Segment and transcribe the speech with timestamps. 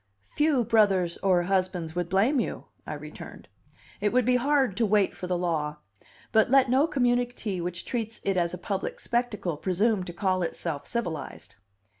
[0.33, 3.47] "Few brothers or husbands would blame you," I returned.
[3.99, 5.77] "It would be hard to wait for the law.
[6.31, 10.87] But let no community which treats it as a public spectacle presume to call itself
[10.87, 11.53] civilized."